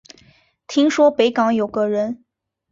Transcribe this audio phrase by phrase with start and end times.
[0.65, 2.23] 听说北港有个人